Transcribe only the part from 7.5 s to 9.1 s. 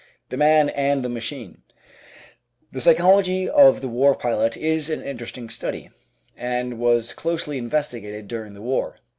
investigated during the war.